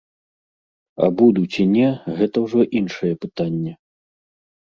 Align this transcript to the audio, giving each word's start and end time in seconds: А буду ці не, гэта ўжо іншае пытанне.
А 1.03 1.09
буду 1.19 1.41
ці 1.55 1.63
не, 1.75 1.87
гэта 2.17 2.37
ўжо 2.45 2.59
іншае 2.81 3.13
пытанне. 3.27 3.73